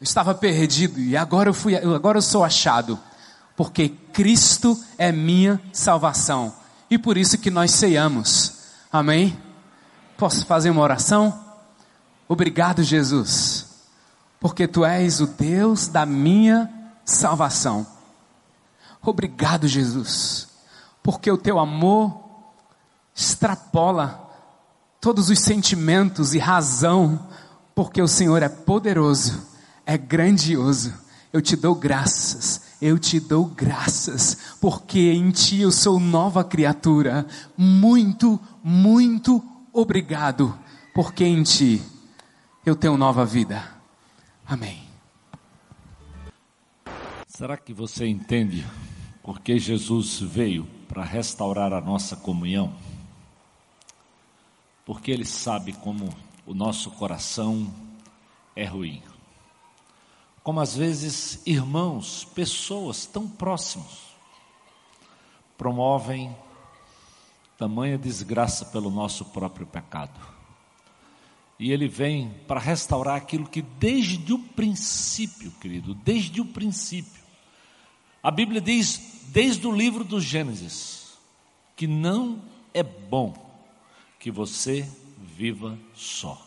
[0.00, 2.98] Eu estava perdido e agora eu fui, agora eu sou achado,
[3.56, 6.54] porque Cristo é minha salvação.
[6.90, 8.54] E por isso que nós ceiamos.
[8.92, 9.36] Amém?
[10.16, 11.42] Posso fazer uma oração?
[12.28, 13.66] Obrigado, Jesus,
[14.40, 16.70] porque tu és o Deus da minha
[17.04, 17.86] salvação.
[19.02, 20.48] Obrigado, Jesus,
[21.02, 22.23] porque o teu amor
[23.14, 24.20] extrapola
[25.00, 27.28] todos os sentimentos e razão,
[27.74, 29.54] porque o Senhor é poderoso
[29.86, 30.92] é grandioso.
[31.32, 37.26] Eu te dou graças, eu te dou graças, porque em ti eu sou nova criatura.
[37.56, 40.56] Muito, muito obrigado,
[40.94, 41.82] porque em ti
[42.64, 43.62] eu tenho nova vida.
[44.46, 44.84] Amém.
[47.26, 48.64] Será que você entende
[49.20, 52.72] porque Jesus veio para restaurar a nossa comunhão?
[54.84, 56.08] Porque Ele sabe como
[56.46, 57.72] o nosso coração
[58.54, 59.02] é ruim
[60.44, 64.14] como às vezes irmãos, pessoas tão próximos,
[65.56, 66.36] promovem
[67.56, 70.20] tamanha desgraça pelo nosso próprio pecado.
[71.58, 77.22] E ele vem para restaurar aquilo que desde o princípio, querido, desde o princípio,
[78.22, 81.16] a Bíblia diz, desde o livro do Gênesis,
[81.74, 82.42] que não
[82.74, 83.32] é bom
[84.24, 86.40] que você viva só.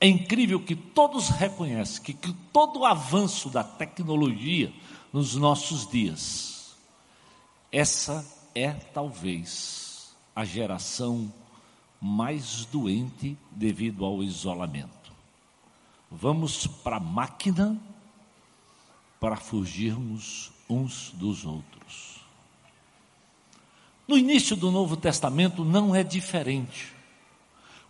[0.00, 4.72] É incrível que todos reconhecem que, que todo o avanço da tecnologia
[5.12, 6.74] nos nossos dias,
[7.70, 11.30] essa é talvez a geração
[12.00, 15.12] mais doente devido ao isolamento.
[16.10, 17.78] Vamos para a máquina
[19.20, 21.81] para fugirmos uns dos outros.
[24.06, 26.92] No início do Novo Testamento não é diferente.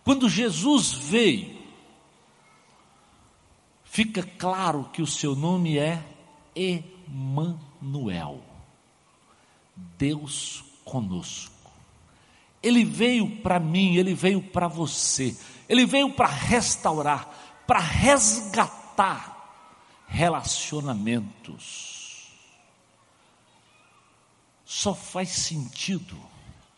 [0.03, 1.57] Quando Jesus veio,
[3.83, 6.03] fica claro que o seu nome é
[6.55, 8.41] Emanuel.
[9.97, 11.51] Deus conosco.
[12.61, 15.35] Ele veio para mim, ele veio para você.
[15.67, 19.33] Ele veio para restaurar, para resgatar
[20.07, 21.92] relacionamentos.
[24.73, 26.19] Só faz sentido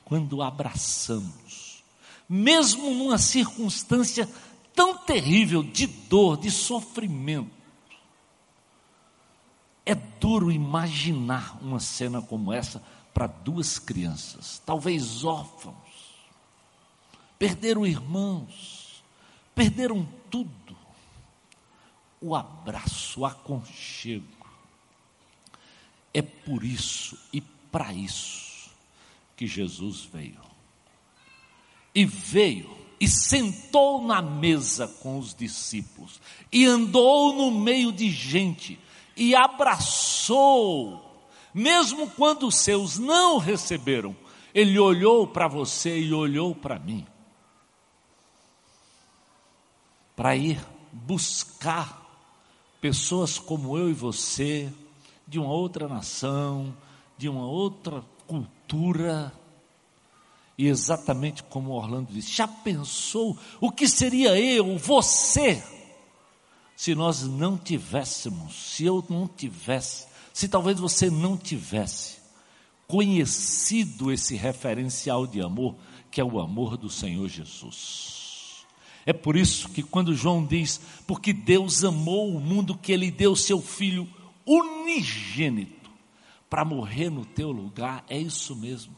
[0.03, 1.81] quando abraçamos,
[2.27, 4.29] mesmo numa circunstância
[4.75, 7.49] tão terrível de dor, de sofrimento.
[9.85, 16.27] É duro imaginar uma cena como essa para duas crianças, talvez órfãos,
[17.39, 19.01] perderam irmãos,
[19.55, 20.75] perderam tudo
[22.19, 24.35] o abraço, o aconchego.
[26.13, 28.71] É por isso e para isso
[29.35, 30.39] que Jesus veio.
[31.93, 36.21] E veio e sentou na mesa com os discípulos,
[36.53, 38.79] e andou no meio de gente,
[39.13, 44.15] e abraçou, mesmo quando os seus não receberam,
[44.53, 47.05] ele olhou para você e olhou para mim,
[50.15, 52.01] para ir buscar
[52.79, 54.71] pessoas como eu e você,
[55.27, 56.73] de uma outra nação,
[57.17, 59.33] de uma outra cultura.
[60.57, 65.61] E exatamente como Orlando disse, já pensou o que seria eu, você,
[66.75, 72.15] se nós não tivéssemos, se eu não tivesse, se talvez você não tivesse
[72.87, 75.75] conhecido esse referencial de amor,
[76.09, 78.63] que é o amor do Senhor Jesus.
[79.05, 83.35] É por isso que quando João diz, porque Deus amou o mundo que ele deu
[83.35, 84.07] seu filho
[84.45, 85.84] unigênito
[86.55, 88.95] para morrer no teu lugar, é isso mesmo.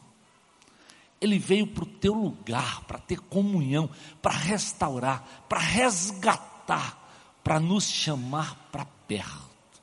[1.20, 3.90] Ele veio para o teu lugar, para ter comunhão,
[4.22, 9.82] para restaurar, para resgatar, para nos chamar para perto.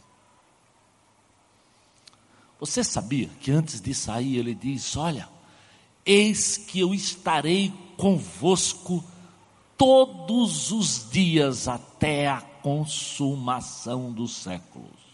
[2.62, 5.28] Você sabia que antes de sair ele diz: Olha,
[6.06, 9.04] eis que eu estarei convosco
[9.78, 15.05] todos os dias até a consumação dos séculos.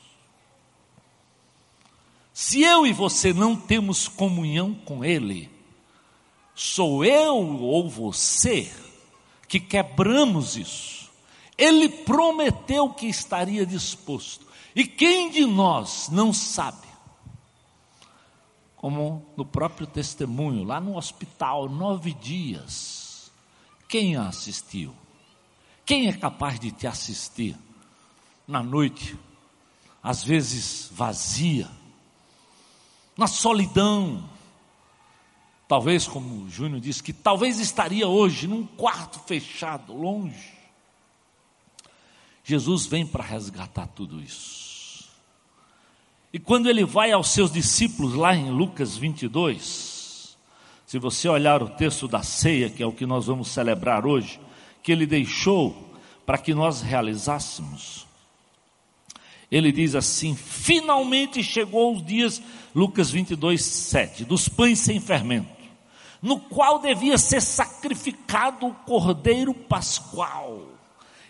[2.43, 5.47] Se eu e você não temos comunhão com Ele,
[6.55, 8.73] sou eu ou você
[9.47, 11.11] que quebramos isso.
[11.55, 14.47] Ele prometeu que estaria disposto.
[14.75, 16.87] E quem de nós não sabe?
[18.75, 23.31] Como no próprio testemunho, lá no hospital, nove dias
[23.87, 24.95] quem a assistiu?
[25.85, 27.55] Quem é capaz de te assistir
[28.47, 29.15] na noite,
[30.01, 31.69] às vezes vazia,
[33.17, 34.29] na solidão?
[35.67, 40.51] Talvez, como o Júnior disse, que talvez estaria hoje num quarto fechado, longe.
[42.43, 45.09] Jesus vem para resgatar tudo isso.
[46.33, 50.37] E quando ele vai aos seus discípulos, lá em Lucas 22,
[50.85, 54.39] se você olhar o texto da ceia, que é o que nós vamos celebrar hoje,
[54.83, 55.89] que ele deixou
[56.25, 58.05] para que nós realizássemos.
[59.51, 62.41] Ele diz assim: finalmente chegou os dias,
[62.73, 65.49] Lucas 22, 7, dos pães sem fermento,
[66.21, 70.69] no qual devia ser sacrificado o cordeiro pascual.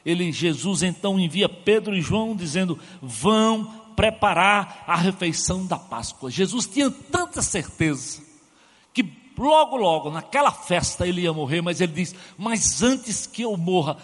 [0.06, 6.30] Ele, Jesus, então envia Pedro e João dizendo: vão preparar a refeição da Páscoa.
[6.30, 8.22] Jesus tinha tanta certeza
[8.94, 9.04] que
[9.42, 13.98] Logo, logo, naquela festa ele ia morrer, mas ele diz: Mas antes que eu morra,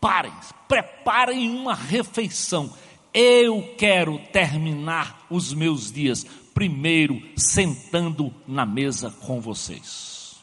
[0.00, 0.32] parem,
[0.66, 2.72] preparem uma refeição.
[3.14, 10.36] Eu quero terminar os meus dias primeiro sentando na mesa com vocês.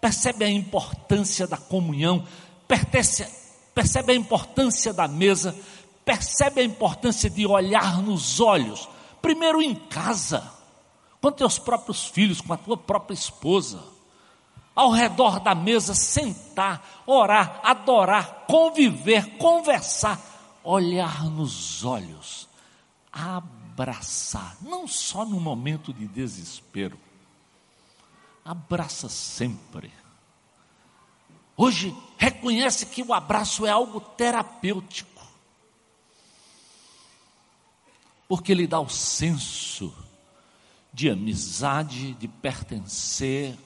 [0.00, 2.26] Percebe a importância da comunhão?
[2.68, 5.56] Percebe a importância da mesa,
[6.04, 8.88] percebe a importância de olhar nos olhos,
[9.22, 10.52] primeiro em casa,
[11.20, 13.82] com teus próprios filhos, com a tua própria esposa,
[14.74, 20.20] ao redor da mesa, sentar, orar, adorar, conviver, conversar,
[20.64, 22.48] olhar nos olhos,
[23.12, 26.98] abraçar, não só no momento de desespero,
[28.42, 29.92] abraça sempre.
[31.56, 35.22] Hoje reconhece que o abraço é algo terapêutico,
[38.26, 39.94] porque ele dá o senso
[40.92, 43.56] de amizade, de pertencer.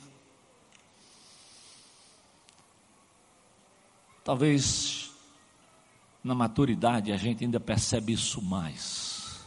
[4.24, 5.07] Talvez
[6.22, 9.46] na maturidade a gente ainda percebe isso mais.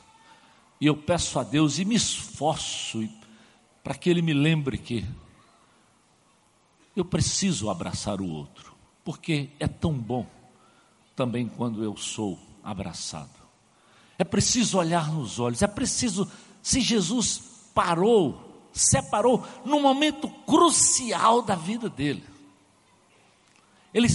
[0.80, 3.08] E eu peço a Deus e me esforço
[3.84, 5.06] para que Ele me lembre que
[6.96, 10.26] eu preciso abraçar o outro, porque é tão bom
[11.16, 13.30] também quando eu sou abraçado.
[14.18, 16.30] É preciso olhar nos olhos, é preciso,
[16.62, 17.42] se Jesus
[17.74, 22.24] parou, separou num momento crucial da vida dele.
[23.94, 24.10] Ele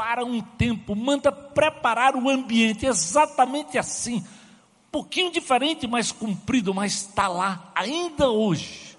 [0.00, 6.92] separa um tempo, manda preparar o ambiente exatamente assim, um pouquinho diferente, mas comprido, mas
[6.94, 8.96] está lá ainda hoje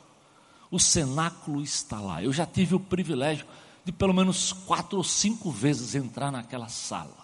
[0.70, 2.24] o cenáculo está lá.
[2.24, 3.46] Eu já tive o privilégio
[3.84, 7.18] de pelo menos quatro ou cinco vezes entrar naquela sala.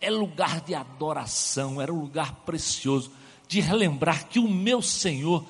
[0.00, 3.10] É lugar de adoração, era um lugar precioso
[3.46, 5.44] de relembrar que o meu Senhor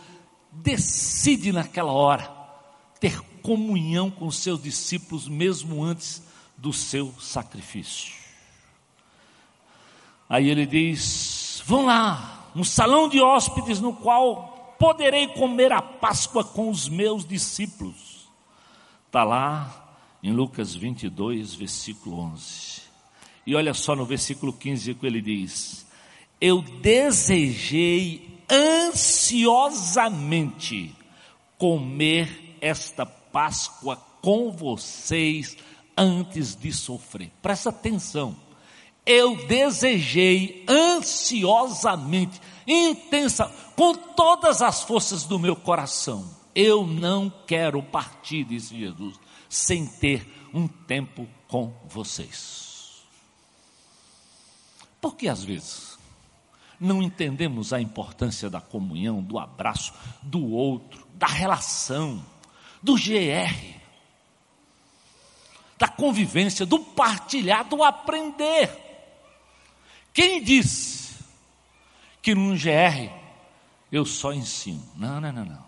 [0.50, 2.28] decide naquela hora
[2.98, 6.31] ter comunhão com os seus discípulos mesmo antes
[6.62, 8.14] do seu sacrifício.
[10.28, 16.44] Aí ele diz: Vão lá, no salão de hóspedes no qual poderei comer a Páscoa
[16.44, 18.28] com os meus discípulos.
[19.06, 22.82] Está lá em Lucas 22, versículo 11.
[23.44, 25.84] E olha só no versículo 15 que ele diz:
[26.40, 30.94] Eu desejei ansiosamente
[31.58, 35.56] comer esta Páscoa com vocês
[35.96, 37.30] antes de sofrer.
[37.40, 38.36] Presta atenção.
[39.04, 46.28] Eu desejei ansiosamente intensa, com todas as forças do meu coração.
[46.54, 53.02] Eu não quero partir, disse Jesus, sem ter um tempo com vocês.
[55.00, 55.98] Porque às vezes
[56.78, 62.24] não entendemos a importância da comunhão, do abraço, do outro, da relação,
[62.82, 63.81] do GR,
[65.82, 68.70] da convivência, do partilhar, do aprender.
[70.14, 71.16] Quem disse
[72.22, 73.12] que num GR
[73.90, 74.80] eu só ensino.
[74.94, 75.64] Não, não, não, não.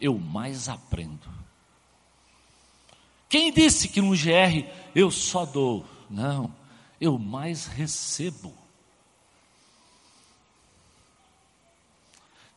[0.00, 1.28] Eu mais aprendo.
[3.28, 5.84] Quem disse que no GR eu só dou?
[6.08, 6.50] Não,
[6.98, 8.56] eu mais recebo.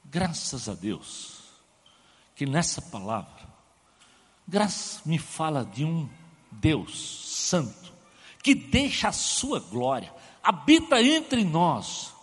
[0.05, 1.41] Graças a Deus,
[2.33, 3.45] que nessa palavra,
[4.47, 6.07] graça me fala de um
[6.51, 7.93] Deus santo,
[8.43, 12.13] que deixa a sua glória, habita entre nós,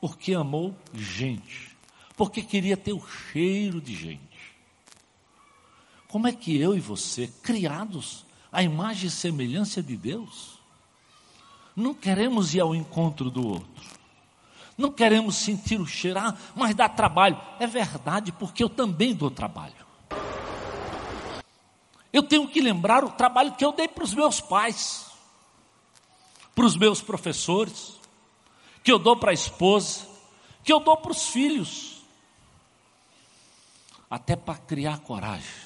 [0.00, 1.76] porque amou gente,
[2.16, 4.20] porque queria ter o cheiro de gente.
[6.08, 10.58] Como é que eu e você, criados à imagem e semelhança de Deus,
[11.74, 13.92] não queremos ir ao encontro do outro?
[14.76, 17.40] Não queremos sentir o cheiro, ah, mas dá trabalho.
[17.58, 19.74] É verdade, porque eu também dou trabalho.
[22.12, 25.06] Eu tenho que lembrar o trabalho que eu dei para os meus pais,
[26.54, 27.98] para os meus professores,
[28.84, 30.06] que eu dou para a esposa,
[30.62, 32.02] que eu dou para os filhos,
[34.10, 35.62] até para criar coragem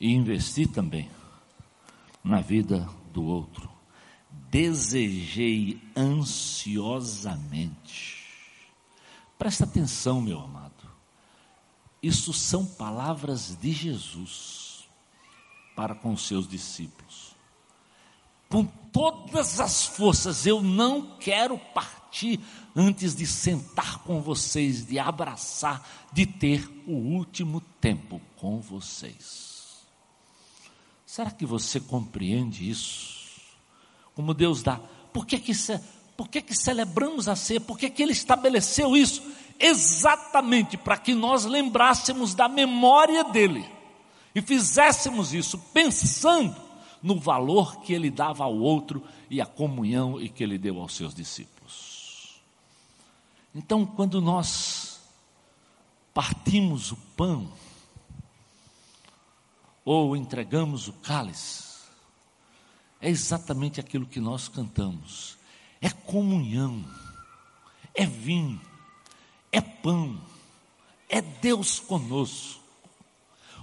[0.00, 1.08] e investir também
[2.24, 3.70] na vida do outro.
[4.50, 8.24] Desejei ansiosamente.
[9.38, 10.72] Presta atenção, meu amado.
[12.02, 14.63] Isso são palavras de Jesus
[15.74, 17.34] para com seus discípulos
[18.54, 22.38] com todas as forças, eu não quero partir
[22.76, 29.82] antes de sentar com vocês, de abraçar, de ter o último tempo com vocês.
[31.04, 33.40] Será que você compreende isso?
[34.14, 34.78] Como Deus dá?
[35.12, 35.52] Por que que,
[36.16, 37.60] por que, que celebramos a ceia?
[37.60, 39.20] Por que, que Ele estabeleceu isso?
[39.58, 43.73] Exatamente para que nós lembrássemos da memória dEle
[44.34, 46.60] e fizéssemos isso pensando
[47.02, 50.94] no valor que ele dava ao outro e a comunhão e que ele deu aos
[50.94, 52.40] seus discípulos.
[53.54, 55.00] Então, quando nós
[56.12, 57.52] partimos o pão,
[59.84, 61.64] ou entregamos o cálice,
[63.00, 65.36] é exatamente aquilo que nós cantamos:
[65.80, 66.82] é comunhão,
[67.94, 68.60] é vinho,
[69.52, 70.18] é pão,
[71.08, 72.63] é Deus conosco.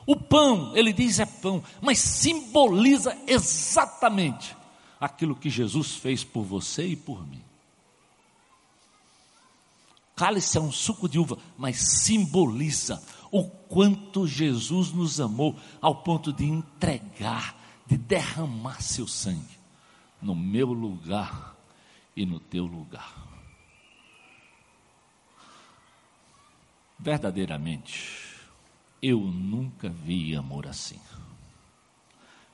[0.06, 4.56] O pão, ele diz é pão, mas simboliza exatamente
[4.99, 7.41] aquilo que Jesus fez por você e por mim.
[10.16, 16.32] Cálice é um suco de uva, mas simboliza o quanto Jesus nos amou ao ponto
[16.32, 17.56] de entregar,
[17.88, 19.60] de derramar seu sangue
[20.22, 21.56] no meu lugar
[22.16, 23.28] e no teu lugar.
[26.99, 28.31] Verdadeiramente,
[29.02, 30.99] eu nunca vi amor assim.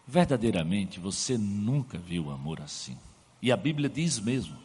[0.07, 2.97] Verdadeiramente, você nunca viu amor assim.
[3.41, 4.57] E a Bíblia diz mesmo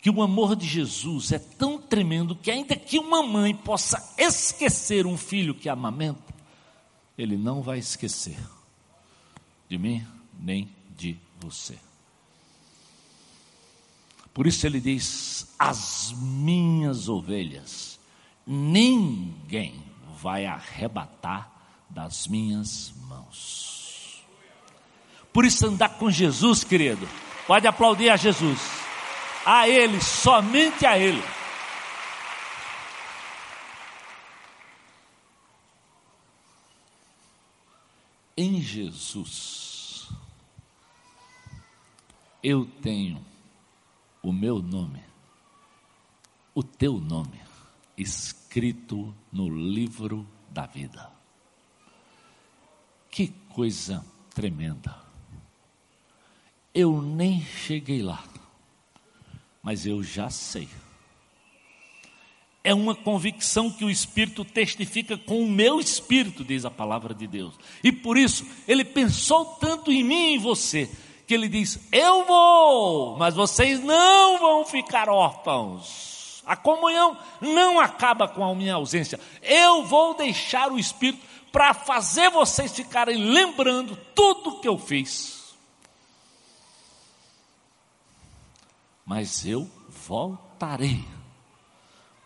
[0.00, 5.06] que o amor de Jesus é tão tremendo que, ainda que uma mãe possa esquecer
[5.06, 6.34] um filho que amamenta,
[7.16, 8.36] ele não vai esquecer
[9.68, 10.06] de mim
[10.38, 11.78] nem de você.
[14.34, 17.98] Por isso ele diz: As minhas ovelhas,
[18.46, 19.91] ninguém
[20.22, 21.50] vai arrebatar
[21.90, 24.22] das minhas mãos.
[25.32, 27.08] Por isso, andar com Jesus, querido,
[27.44, 28.60] pode aplaudir a Jesus,
[29.44, 31.22] a Ele, somente a Ele.
[38.36, 40.08] Em Jesus,
[42.42, 43.24] eu tenho
[44.22, 45.02] o meu nome,
[46.54, 47.40] o teu nome
[47.96, 48.41] escrito
[49.32, 51.10] no livro da vida.
[53.10, 54.94] Que coisa tremenda.
[56.74, 58.24] Eu nem cheguei lá,
[59.62, 60.68] mas eu já sei.
[62.64, 67.26] É uma convicção que o Espírito testifica com o meu espírito, diz a palavra de
[67.26, 67.54] Deus.
[67.82, 70.88] E por isso, ele pensou tanto em mim e em você,
[71.26, 76.11] que ele diz: Eu vou, mas vocês não vão ficar órfãos.
[76.44, 79.18] A comunhão não acaba com a minha ausência.
[79.42, 85.54] Eu vou deixar o Espírito para fazer vocês ficarem lembrando tudo que eu fiz.
[89.04, 91.04] Mas eu voltarei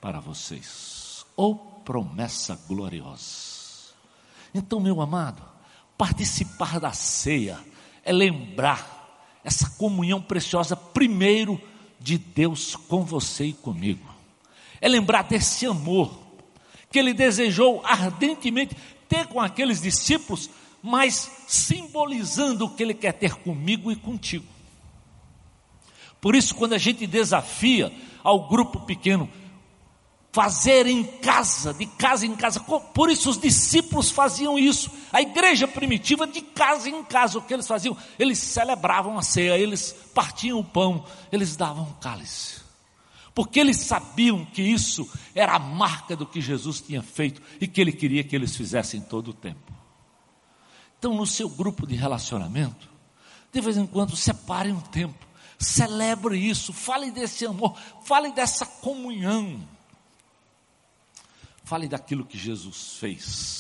[0.01, 1.27] para vocês.
[1.37, 3.95] Oh promessa gloriosa.
[4.53, 5.41] Então, meu amado,
[5.97, 7.59] participar da ceia
[8.03, 11.61] é lembrar essa comunhão preciosa primeiro
[11.99, 14.07] de Deus com você e comigo.
[14.81, 16.27] É lembrar desse amor
[16.91, 18.77] que ele desejou ardentemente
[19.09, 20.51] ter com aqueles discípulos,
[20.83, 24.47] mas simbolizando o que ele quer ter comigo e contigo.
[26.21, 27.93] Por isso, quando a gente desafia
[28.23, 29.29] ao grupo pequeno,
[30.37, 32.61] fazer em casa, de casa em casa.
[32.61, 34.91] Por isso os discípulos faziam isso.
[35.11, 37.97] A igreja primitiva, de casa em casa, o que eles faziam?
[38.19, 42.61] Eles celebravam a ceia, eles partiam o pão, eles davam cálice.
[43.35, 47.81] Porque eles sabiam que isso era a marca do que Jesus tinha feito e que
[47.81, 49.73] ele queria que eles fizessem todo o tempo.
[50.99, 52.91] Então, no seu grupo de relacionamento,
[53.51, 55.27] de vez em quando separe um tempo,
[55.59, 59.76] celebre isso, fale desse amor, fale dessa comunhão
[61.67, 63.57] Fale daquilo que Jesus fez.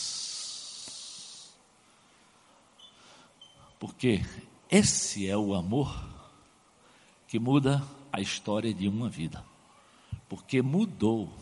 [3.80, 4.24] Porque
[4.70, 6.08] esse é o amor
[7.26, 9.44] que muda a história de uma vida.
[10.28, 11.36] Porque mudou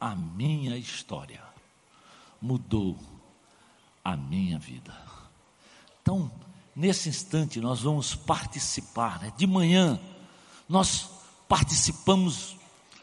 [0.00, 1.42] a minha história.
[2.40, 2.98] Mudou
[4.02, 4.96] a minha vida.
[6.00, 6.32] Então,
[6.74, 9.20] nesse instante, nós vamos participar.
[9.20, 9.34] Né?
[9.36, 10.00] De manhã,
[10.66, 11.10] nós
[11.46, 12.56] participamos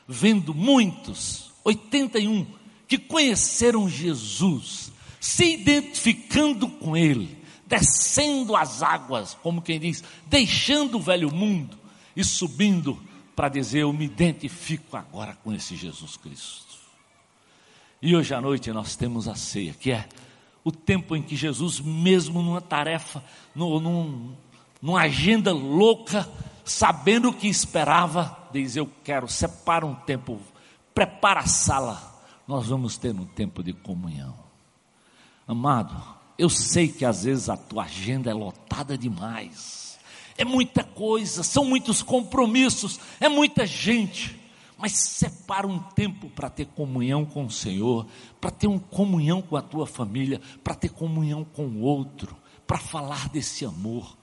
[0.07, 2.57] vendo muitos, 81
[2.87, 11.01] que conheceram Jesus, se identificando com Ele, descendo as águas, como quem diz, deixando o
[11.01, 11.77] velho mundo
[12.15, 12.97] e subindo
[13.35, 16.77] para dizer: Eu me identifico agora com esse Jesus Cristo.
[18.01, 20.07] E hoje à noite nós temos a ceia, que é
[20.63, 23.23] o tempo em que Jesus, mesmo numa tarefa,
[23.53, 24.33] num,
[24.81, 26.29] numa agenda louca,
[26.63, 30.39] sabendo o que esperava, diz: Eu quero, separa um tempo,
[30.93, 32.16] prepara a sala
[32.47, 34.33] nós vamos ter um tempo de comunhão.
[35.45, 36.01] Amado,
[36.37, 39.99] eu sei que às vezes a tua agenda é lotada demais,
[40.37, 44.39] é muita coisa, são muitos compromissos, é muita gente,
[44.77, 48.05] mas separa um tempo para ter comunhão com o Senhor,
[48.39, 52.35] para ter uma comunhão com a tua família, para ter comunhão com o outro,
[52.65, 54.15] para falar desse amor.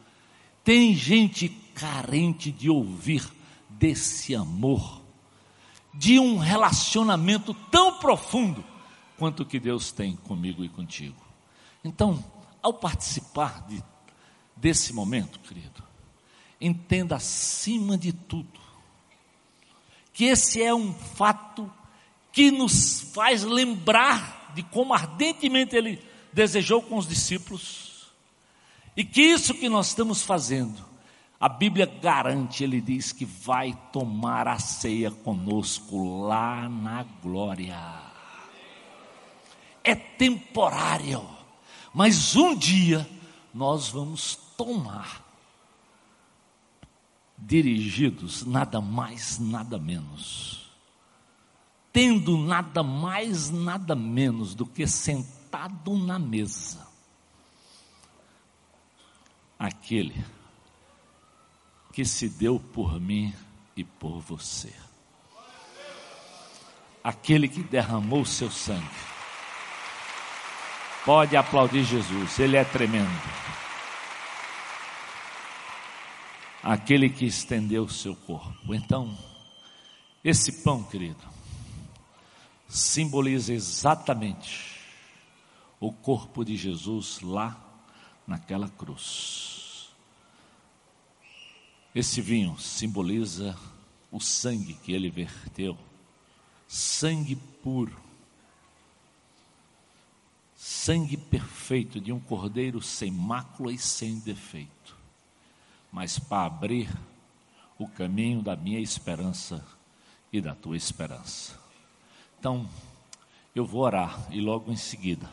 [0.63, 3.29] Tem gente carente de ouvir
[3.69, 5.04] desse amor
[5.95, 8.65] de um relacionamento tão profundo
[9.17, 11.23] quanto o que Deus tem comigo e contigo.
[11.83, 12.23] Então,
[12.63, 13.83] ao participar de,
[14.57, 15.83] desse momento, querido,
[16.61, 18.65] entenda acima de tudo
[20.15, 21.71] que esse é um fato
[22.33, 26.01] que nos faz lembrar de como ardentemente ele
[26.33, 28.13] desejou com os discípulos,
[28.97, 30.85] e que isso que nós estamos fazendo,
[31.45, 37.79] a Bíblia garante, ele diz que vai tomar a ceia conosco lá na glória.
[39.83, 41.23] É temporário,
[41.93, 43.07] mas um dia
[43.53, 45.23] nós vamos tomar.
[47.37, 50.73] Dirigidos nada mais, nada menos,
[51.93, 56.89] tendo nada mais, nada menos do que sentado na mesa,
[59.59, 60.25] aquele
[61.95, 63.33] que se deu por mim
[63.77, 64.73] e por você,
[67.03, 68.85] aquele que derramou seu sangue.
[71.05, 73.45] Pode aplaudir Jesus, ele é tremendo.
[76.65, 78.75] aquele que estendeu o seu corpo.
[78.75, 79.17] Então,
[80.25, 81.21] esse pão, querido,
[82.67, 84.81] simboliza exatamente
[85.79, 87.61] o corpo de Jesus lá
[88.27, 89.54] naquela cruz.
[91.95, 93.57] Esse vinho simboliza
[94.11, 95.79] o sangue que ele verteu,
[96.67, 97.97] sangue puro,
[100.57, 104.85] sangue perfeito de um cordeiro sem mácula e sem defeito
[105.95, 106.91] mas para abrir
[107.79, 109.65] o caminho da minha esperança
[110.33, 111.57] e da tua esperança.
[112.37, 112.69] Então,
[113.55, 115.31] eu vou orar e logo em seguida,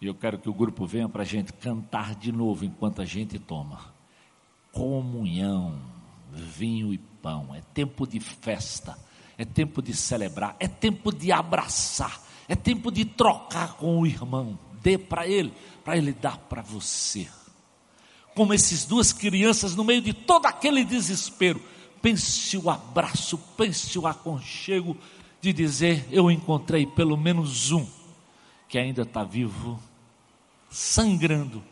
[0.00, 3.40] eu quero que o grupo venha para a gente cantar de novo enquanto a gente
[3.40, 3.92] toma.
[4.74, 5.80] Comunhão,
[6.30, 8.98] vinho e pão, é tempo de festa,
[9.38, 14.58] é tempo de celebrar, é tempo de abraçar, é tempo de trocar com o irmão.
[14.82, 17.26] Dê para ele, para ele dar para você
[18.34, 21.62] como essas duas crianças no meio de todo aquele desespero.
[22.02, 24.96] Pense o abraço, pense o aconchego
[25.40, 27.86] de dizer: Eu encontrei pelo menos um
[28.68, 29.80] que ainda está vivo,
[30.68, 31.62] sangrando,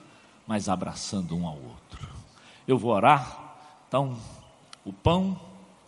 [0.46, 2.11] mas abraçando um ao outro.
[2.66, 3.56] Eu vou orar,
[3.88, 4.16] então,
[4.84, 5.38] o pão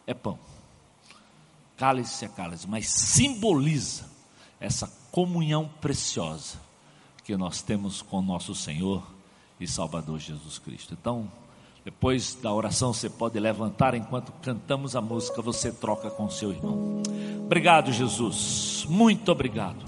[0.06, 0.38] é pão,
[1.76, 4.04] cálice é cálice, mas simboliza
[4.60, 6.58] essa comunhão preciosa
[7.22, 9.02] que nós temos com nosso Senhor
[9.58, 10.96] e Salvador Jesus Cristo.
[11.00, 11.30] Então,
[11.84, 17.02] depois da oração, você pode levantar enquanto cantamos a música, você troca com seu irmão.
[17.44, 19.84] Obrigado, Jesus, muito obrigado,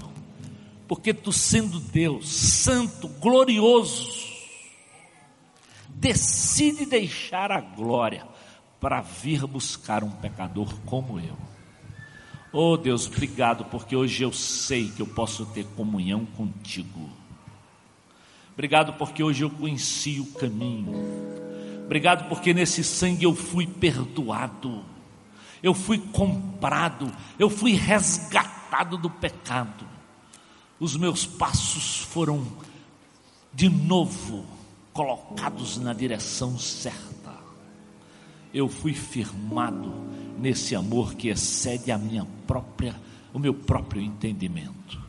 [0.87, 4.26] porque tu, sendo Deus, santo, glorioso,
[5.97, 8.25] decide deixar a glória
[8.79, 11.35] para vir buscar um pecador como eu.
[12.53, 17.09] Oh Deus, obrigado, porque hoje eu sei que eu posso ter comunhão contigo.
[18.53, 20.93] Obrigado porque hoje eu conheci o caminho.
[21.85, 24.83] Obrigado porque nesse sangue eu fui perdoado.
[25.61, 29.85] Eu fui comprado, eu fui resgatado do pecado.
[30.79, 32.45] Os meus passos foram
[33.51, 34.56] de novo
[34.97, 37.37] colocados na direção certa.
[38.51, 39.93] Eu fui firmado
[40.39, 42.99] nesse amor que excede a minha própria,
[43.31, 44.99] o meu próprio entendimento.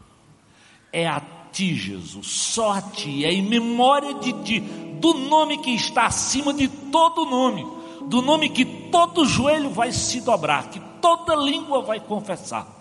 [0.92, 1.20] É a
[1.50, 6.52] ti, Jesus, só a ti, é em memória de ti, do nome que está acima
[6.52, 7.66] de todo nome,
[8.10, 12.76] do nome que todo joelho vai se dobrar, que toda língua vai confessar,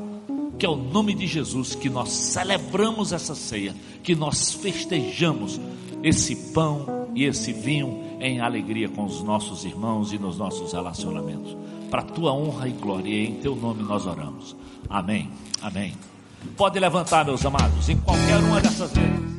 [0.60, 5.58] que é o nome de Jesus que nós celebramos essa ceia, que nós festejamos
[6.04, 11.58] esse pão e esse vinho em alegria com os nossos irmãos e nos nossos relacionamentos.
[11.90, 14.56] Para tua honra e glória, em teu nome nós oramos.
[14.88, 15.28] Amém.
[15.60, 15.96] Amém.
[16.56, 19.37] Pode levantar, meus amados, em qualquer uma dessas vezes.